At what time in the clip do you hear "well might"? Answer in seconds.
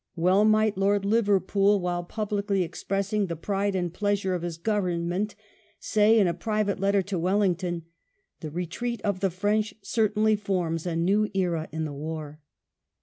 0.15-0.79